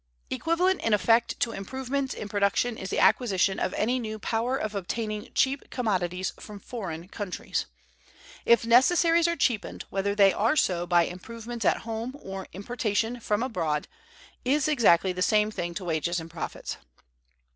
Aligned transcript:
Equivalent 0.31 0.81
in 0.81 0.95
effect 0.95 1.39
to 1.41 1.51
improvements 1.51 2.15
in 2.15 2.27
production 2.27 2.75
is 2.75 2.89
the 2.89 2.97
acquisition 2.97 3.59
of 3.59 3.71
any 3.75 3.99
new 3.99 4.17
power 4.17 4.57
of 4.57 4.73
obtaining 4.73 5.29
cheap 5.35 5.69
commodities 5.69 6.33
from 6.39 6.59
foreign 6.59 7.07
countries. 7.07 7.67
If 8.43 8.65
necessaries 8.65 9.27
are 9.27 9.35
cheapened, 9.35 9.85
whether 9.91 10.15
they 10.15 10.33
are 10.33 10.55
so 10.55 10.87
by 10.87 11.03
improvements 11.03 11.65
at 11.65 11.81
home 11.85 12.15
or 12.19 12.47
importation 12.51 13.19
from 13.19 13.43
abroad, 13.43 13.87
is 14.43 14.67
exactly 14.67 15.13
the 15.13 15.21
same 15.21 15.51
thing 15.51 15.75
to 15.75 15.85
wages 15.85 16.19
and 16.19 16.31
profits. 16.31 16.77